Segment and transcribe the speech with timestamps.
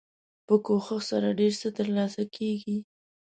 [0.47, 2.77] په کوښښ سره ډیر څه تر لاسه کیږي.